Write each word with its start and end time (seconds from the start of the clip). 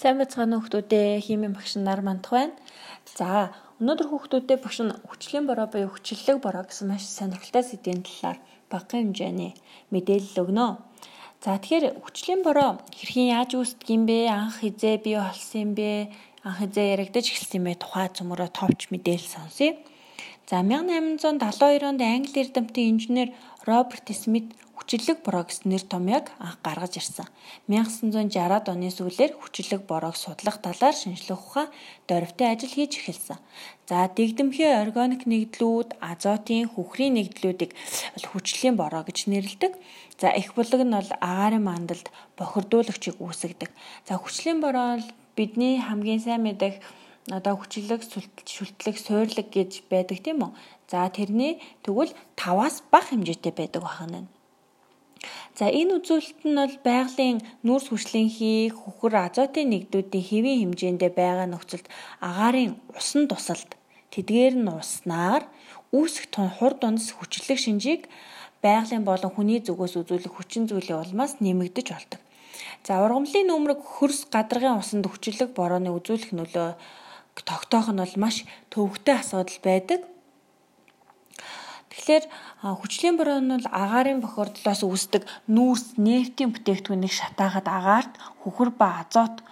Сайн 0.00 0.16
бацгаана 0.16 0.56
хүүхдүүдээ 0.56 1.20
химийн 1.20 1.52
багш 1.52 1.76
нар 1.76 2.00
мандах 2.00 2.32
байна. 2.32 2.56
За 3.04 3.52
өнөөдөр 3.84 4.08
хүүхдүүдээ 4.08 4.58
багш 4.64 4.78
нь 4.80 4.96
хүчлийн 4.96 5.44
бороо 5.44 5.68
буюу 5.68 5.92
хүчлэлэг 5.92 6.40
бороо 6.40 6.64
гэсэн 6.64 6.88
маш 6.88 7.04
сонирхолтой 7.04 7.60
сэдвийн 7.68 8.00
талаар 8.08 8.40
багахан 8.72 9.12
хэмжээний 9.12 9.52
мэдээлэл 9.92 10.40
өгнө. 10.40 10.80
За 11.44 11.60
тэгэхээр 11.60 12.00
хүчлийн 12.00 12.40
бороо 12.40 12.80
хэрхэн 12.96 13.28
яаж 13.36 13.60
үүсдэг 13.60 13.88
юм 13.92 14.08
бэ? 14.08 14.32
Анх 14.32 14.64
хизээ 14.64 15.04
бий 15.04 15.20
болсон 15.20 15.60
юм 15.68 15.72
бэ? 15.76 16.08
Анх 16.48 16.64
хизээ 16.64 16.86
яригдаж 16.96 17.26
эхэлсэн 17.28 17.60
юм 17.60 17.66
бэ? 17.68 17.84
Тухай 17.84 18.08
цөмөрөө 18.08 18.48
товч 18.56 18.88
мэдээлэл 18.88 19.28
сонсъё. 19.36 19.76
За 20.50 20.64
1872 20.66 21.86
онд 21.86 22.02
Англи 22.02 22.42
эрдэмтэн 22.42 22.90
инженер 22.90 23.28
Роберт 23.62 24.10
Смит 24.10 24.50
хүчлэг 24.74 25.22
бороо 25.22 25.46
гэсэн 25.46 25.70
нэр 25.70 25.86
томьёог 25.86 26.26
анх 26.42 26.58
гаргаж 26.66 26.98
ирсэн. 26.98 27.30
1960-аад 27.70 28.66
оны 28.66 28.90
сүүлээр 28.90 29.38
хүчлэг 29.38 29.86
бороог 29.86 30.18
судлах 30.18 30.58
талаар 30.58 30.96
шинжилгээ 30.98 31.38
ухаан 31.38 31.70
дөрвтэй 32.10 32.50
ажил 32.50 32.74
хийж 32.74 32.98
эхэлсэн. 32.98 33.38
За 33.86 34.10
дэгдэмхий 34.10 34.74
органик 34.74 35.22
нэгдлүүд, 35.30 36.02
азотын, 36.02 36.66
хүхрийн 36.66 37.14
нэгдлүүдийг 37.14 37.70
хүчлийн 38.18 38.74
бороо 38.74 39.06
гэж 39.06 39.30
нэрлэдэг. 39.30 39.78
За 40.18 40.34
их 40.34 40.58
булаг 40.58 40.82
нь 40.82 40.90
бол 40.98 41.10
агаарын 41.22 41.62
мандалд 41.62 42.10
бохирдуулагчийг 42.34 43.22
үүсгдэг. 43.22 43.70
За 44.02 44.18
хүчлийн 44.18 44.58
бороо 44.58 44.98
бол 44.98 45.06
бидний 45.38 45.78
хамгийн 45.78 46.18
сайн 46.18 46.42
мэдэх 46.42 46.82
одоо 47.30 47.54
хүчлэг, 47.58 48.02
шүлтлэг, 48.44 48.96
суурлаг 48.98 49.48
гэж 49.54 49.86
байдаг 49.90 50.18
тийм 50.22 50.42
үү? 50.42 50.52
За 50.90 51.06
тэрний 51.08 51.62
тэгвэл 51.86 52.12
5-аас 52.34 52.82
бага 52.90 53.14
хэмжээтэй 53.14 53.54
байдаг 53.54 53.82
байна. 53.86 54.26
За 55.54 55.68
энэ 55.68 56.00
үзүүлэлт 56.00 56.42
нь 56.48 56.56
бол 56.56 56.76
байгалийн 56.82 57.38
нүүрс 57.66 57.86
хүчлэнхий 57.92 58.72
хөхөр 58.72 59.14
азотын 59.26 59.70
нэгдүүдийн 59.70 60.26
хэвийн 60.28 60.60
хэмжээндээ 60.60 61.12
байгаа 61.12 61.46
нөхцөлд 61.50 61.86
агаарын 62.24 62.80
усан 62.96 63.28
тусалд 63.28 63.70
тэдгээр 64.12 64.54
нь 64.56 64.72
уснаар 64.72 65.44
үүсэх 65.92 66.32
хур 66.56 66.74
дундас 66.80 67.12
хүчлэг 67.12 67.58
шинжийг 67.60 68.02
байгалийн 68.64 69.04
болон 69.04 69.30
хүний 69.34 69.60
зүгээс 69.60 69.94
үзүүлэх 70.00 70.32
хүчин 70.34 70.64
зүйлийн 70.70 71.02
улмаас 71.04 71.32
нэмэгдэж 71.44 71.86
болдог. 71.92 72.20
За 72.86 73.04
ургамлын 73.04 73.46
нөмрөг 73.48 73.80
хөрс 73.84 74.20
гадаргын 74.32 74.80
усанд 74.80 75.04
хүчлэг 75.08 75.52
борооны 75.58 75.90
үзүүлэх 75.92 76.32
нөлөө 76.32 76.68
тогтоох 77.34 77.88
нь 77.92 78.02
бол 78.02 78.16
маш 78.22 78.36
төвөгтэй 78.72 79.16
асуудал 79.18 79.60
байдаг. 79.64 80.00
Тэгэхээр 81.90 82.24
хүчлийн 82.80 83.16
бороо 83.18 83.40
нь 83.42 83.50
бол 83.50 83.68
агаарын 83.82 84.22
бохирдлоос 84.22 84.82
үүсдэг 84.86 85.22
нүүрс 85.54 85.98
нефтийн 85.98 86.54
бүтээгдэхүүнийг 86.54 87.14
шатаахад 87.14 87.66
агаарт 87.66 88.12
хөхөр 88.42 88.70
ба 88.80 89.02
азот 89.02 89.42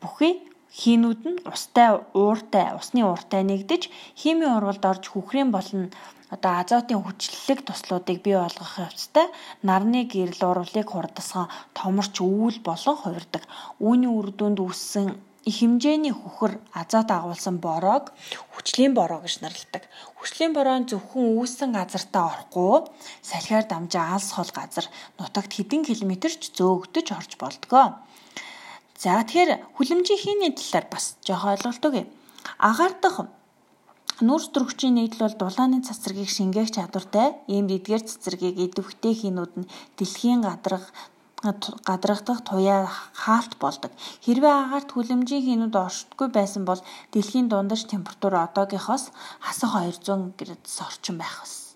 бүхий 0.00 0.34
хийнүүд 0.80 1.22
нь 1.30 1.42
устай 1.52 1.88
ууртай 2.16 2.66
усны 2.78 3.00
ууртай 3.04 3.42
нэгдэж 3.44 3.82
химийн 4.20 4.56
урвалд 4.56 4.84
орж 4.90 5.04
хүхрийн 5.10 5.50
болон 5.52 5.90
одоо 6.34 6.52
азотын 6.62 7.02
хүчлэлэг 7.04 7.60
туслуудыг 7.66 8.18
бий 8.24 8.36
болгох 8.40 8.72
явцтай 8.86 9.26
нарны 9.68 10.00
гэрэл 10.12 10.42
урвалыг 10.50 10.88
хурдасган 10.90 11.52
томорч 11.76 12.14
өвөл 12.24 12.58
болон 12.68 12.96
хувирдаг. 12.98 13.44
Үүний 13.86 14.08
үр 14.08 14.32
дүнд 14.32 14.58
үүссэн 14.64 15.12
их 15.44 15.56
хэмжээний 15.58 16.14
хөхөр 16.14 16.58
азот 16.70 17.10
агуулсан 17.10 17.58
бороог 17.58 18.14
хүчлийн 18.54 18.94
бороо 18.94 19.20
гэж 19.22 19.42
нэрлэдэг. 19.42 19.82
Хүчлийн 20.18 20.52
бороо 20.54 20.78
нь 20.78 20.88
зөвхөн 20.90 21.34
үүссэн 21.38 21.74
газартаа 21.74 22.24
орохгүй 22.30 22.86
салхиар 23.26 23.66
дамжаа 23.66 24.14
алс 24.14 24.30
хол 24.34 24.50
газар 24.54 24.86
нутагт 25.18 25.52
хэдэн 25.54 25.82
километр 25.82 26.30
ч 26.30 26.54
зөөгдөж 26.54 27.06
орж 27.18 27.32
болдгоо. 27.42 27.98
За 29.02 29.18
тэгэхээр 29.18 29.74
хүлэмжийн 29.74 30.22
хийний 30.22 30.52
талаар 30.54 30.86
бас 30.86 31.18
жоох 31.26 31.42
ойлголт 31.50 31.82
өгье. 31.82 32.06
Агаар 32.62 32.94
дахь 33.02 33.26
нүүрс 34.22 34.54
төрөгчийн 34.54 34.94
нийтлэл 34.94 35.26
бол 35.26 35.50
дулааны 35.50 35.82
цацрагийг 35.82 36.30
шингээх 36.30 36.70
чадвартай 36.70 37.34
ийм 37.50 37.66
эдгээр 37.66 38.06
цацрагийг 38.06 38.56
идэвхтэй 38.62 39.14
хийнүүд 39.18 39.52
нь 39.58 39.70
дэлхийн 39.98 40.46
гадарга 40.46 40.86
гадрагдах 41.42 42.40
туяа 42.46 42.86
хаалт 43.12 43.58
болдог. 43.58 43.90
Хэрвээ 44.24 44.54
агаарт 44.62 44.90
хүлэмжийн 44.94 45.42
хийнүүд 45.42 45.74
оршдгүй 45.74 46.28
байсан 46.30 46.62
бол 46.64 46.80
дэлхийн 47.10 47.50
дундаж 47.50 47.90
температур 47.90 48.34
одоогийнхоос 48.46 49.10
хасах 49.42 49.74
200 49.74 50.38
градус 50.38 50.76
орчим 50.86 51.18
байх 51.18 51.42
ус. 51.42 51.74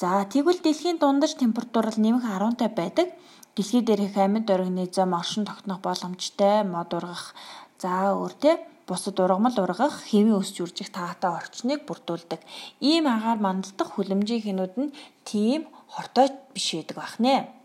За 0.00 0.24
тэгвэл 0.28 0.60
дэлхийн 0.60 1.00
дундаж 1.00 1.36
температур 1.40 1.88
л 1.88 1.96
нэмэх 1.96 2.24
10 2.24 2.76
байдаг. 2.76 3.08
Дэлхий 3.56 3.82
дээрх 3.82 4.16
амьд 4.16 4.48
оргины 4.48 4.84
зам 4.92 5.12
оршин 5.16 5.44
тогтнох 5.44 5.80
боломжтой 5.80 6.64
мод 6.64 6.92
ургах 6.94 7.34
за 7.82 8.12
өөр 8.16 8.32
те 8.42 8.50
бусад 8.86 9.16
ургамал 9.20 9.56
ургах 9.64 9.94
хэвийн 10.10 10.40
өсч 10.40 10.60
үржих 10.64 10.90
таатай 10.90 11.30
орчныг 11.30 11.86
бүрдүүлдэг. 11.88 12.40
Ийм 12.80 13.04
агаар 13.06 13.38
мандалдах 13.38 13.88
хүлэмжийн 13.92 14.44
хинүүд 14.44 14.74
нь 14.82 14.94
тийм 15.28 15.60
хортой 15.94 16.28
биш 16.54 16.74
байдаг 16.74 16.96
бах 16.96 17.14
нэ. 17.18 17.59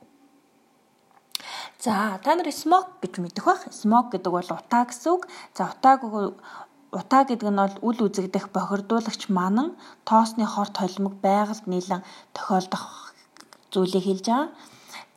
За 1.80 2.20
та 2.24 2.36
нар 2.36 2.50
smoke 2.50 3.00
гэж 3.02 3.20
мэдэх 3.24 3.46
бах. 3.46 3.62
Smoke 3.72 4.16
гэдэг 4.16 4.32
бол 4.32 4.50
утаа 4.52 4.84
гэсэн 4.88 5.12
үг. 5.12 5.28
За 5.58 5.70
утааг 5.72 6.02
утаа 6.96 7.24
гэдэг 7.28 7.50
нь 7.52 7.62
бол 7.62 7.76
үл 7.88 8.00
үзэгдэх 8.08 8.50
бохирдуулагч 8.56 9.28
манан 9.30 9.76
тоосны 10.08 10.46
хорт 10.48 10.76
холимог 10.78 11.20
байгальд 11.20 11.68
нийлэн 11.68 12.02
тохиолдох 12.34 13.14
зүйлийг 13.72 14.06
хэлж 14.08 14.26
байгаа. 14.26 14.50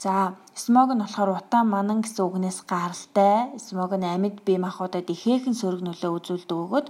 За 0.02 0.14
смог 0.54 0.90
нь 0.94 1.02
болохоор 1.02 1.30
утаа 1.38 1.62
манан 1.62 2.02
гэсэн 2.02 2.26
үгнээс 2.26 2.58
гаралтай. 2.66 3.54
Смог 3.58 3.94
нь 3.94 4.06
амьд 4.06 4.42
бие 4.46 4.58
махбодод 4.58 5.06
ихээхэн 5.14 5.54
сөрөг 5.54 5.82
нөлөө 5.86 6.10
үзүүлдэг 6.18 6.58
өгöd 6.64 6.86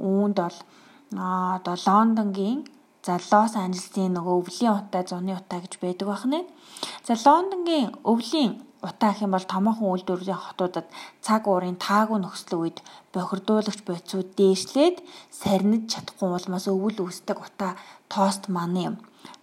үүнд 0.00 0.36
бол 0.40 0.58
одоо 1.16 1.76
Лондонгийн 1.86 2.60
За 3.02 3.18
Лос 3.18 3.58
Анжелесийн 3.58 4.14
нөгөө 4.14 4.34
өвлийн 4.40 4.78
утаа, 4.78 5.02
зуны 5.02 5.34
утаа 5.34 5.58
гэж 5.58 5.82
байдаг 5.82 6.06
байна. 6.06 6.46
За 7.02 7.18
Лондонгийн 7.18 7.98
өвлийн 8.06 8.62
утаа 8.82 9.10
гэх 9.14 9.24
юм 9.26 9.32
бол 9.34 9.46
томоохон 9.46 9.92
үйлдвэрийн 9.94 10.42
хотуудад 10.42 10.86
цаг 11.26 11.42
уурын 11.46 11.78
таагүй 11.78 12.18
нөхцөл 12.20 12.66
үед 12.66 12.78
бохирдуулагч 13.14 13.80
бодисууд 13.86 14.28
дээшлээд 14.38 14.96
сарниж 15.30 15.82
чадахгүй 15.92 16.28
улмаас 16.34 16.66
өвөл 16.66 16.98
үүсдэг 17.06 17.38
утаа 17.38 17.72
тост 18.12 18.50
маань 18.54 18.78
юм. 18.88 18.94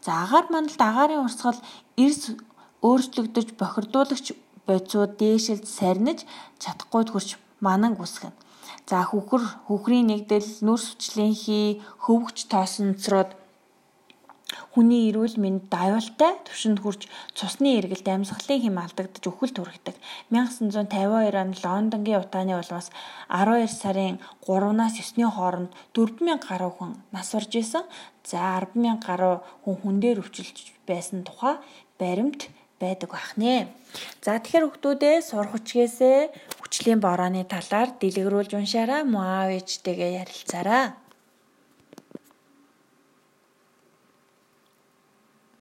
За 0.04 0.12
агаар 0.24 0.48
мандалд 0.52 0.82
агаарын 0.90 1.24
урсгал 1.24 1.60
эрс 2.04 2.36
өөрчлөгдөж 2.84 3.48
бохирдуулагч 3.62 4.28
бодисууд 4.68 5.12
дээшилд 5.22 5.66
сарниж 5.78 6.20
чадахгүй 6.62 7.04
төрч 7.08 7.30
манан 7.66 7.96
үсгэн. 8.04 8.36
За 8.90 9.06
хүүхэр 9.10 9.44
хүүхрийн 9.68 10.08
нэгдэл 10.10 10.50
нүрс 10.66 10.86
хүчлэнхий 10.90 11.68
хөвгч 12.04 12.38
тоосонцроод 12.52 13.39
Хүний 14.80 15.12
эрүүл 15.12 15.36
мэнд 15.44 15.68
аюултай 15.76 16.40
түвшинд 16.48 16.80
хүрч 16.80 17.12
цусны 17.36 17.84
эргэлт 17.84 18.08
амьсгалын 18.08 18.64
хэм 18.64 18.80
алдагдаж 18.80 19.28
өхөлт 19.28 19.60
хүргэдэг. 19.60 19.96
1952 20.32 21.36
онд 21.36 21.60
Лондонгийн 21.60 22.24
утааны 22.24 22.56
улмаас 22.56 22.88
12 23.28 23.68
сарын 23.68 24.24
3-наас 24.48 24.96
9-ний 24.96 25.28
хооронд 25.28 25.76
4000 25.92 26.40
гаруй 26.48 26.72
хүн 26.72 26.96
нас 27.12 27.28
орж 27.36 27.52
исэн. 27.60 27.84
За 28.24 28.56
100000 28.56 29.04
гаруй 29.04 29.44
хүн 29.68 29.76
хүн 29.84 30.00
дээр 30.00 30.24
өвчлөж 30.24 30.72
байсан 30.88 31.28
тухай 31.28 31.60
баримт 32.00 32.48
байдаг 32.80 33.12
бахнэ. 33.12 33.68
За 34.24 34.40
тэгэхээр 34.40 34.64
хүмүүдээ 34.64 35.16
сурах 35.28 35.60
хүчгээсээ 35.60 36.20
хүчлийн 36.64 37.04
борооны 37.04 37.44
талаар 37.44 38.00
дэлгэрүүлж 38.00 38.56
уншаарай. 38.56 39.04
Ээжтэйгээ 39.04 40.24
ярилцаарай. 40.24 41.09